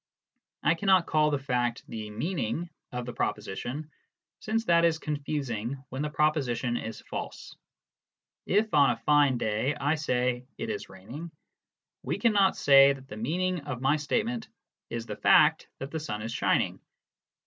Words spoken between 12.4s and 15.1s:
say that the meaning of my statement is